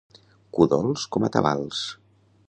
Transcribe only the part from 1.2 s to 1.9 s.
a tabals.